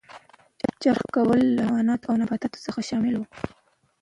[0.81, 3.23] چرخ کول له حیواناتو او نباتاتو څخه شامل و.